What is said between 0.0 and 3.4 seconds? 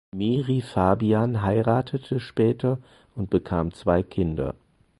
Miri Fabian heiratete später und